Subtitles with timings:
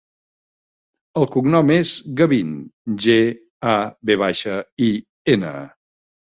[1.21, 1.91] El cognom és
[2.23, 2.57] Gavin:
[3.07, 3.19] ge,
[3.77, 3.79] a,
[4.13, 4.59] ve baixa,
[4.91, 4.93] i,
[5.39, 5.57] ena.